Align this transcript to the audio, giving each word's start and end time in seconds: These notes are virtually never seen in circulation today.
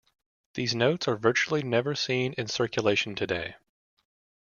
These 0.55 0.73
notes 0.73 1.07
are 1.07 1.15
virtually 1.15 1.61
never 1.61 1.93
seen 1.93 2.33
in 2.33 2.47
circulation 2.47 3.13
today. 3.13 3.53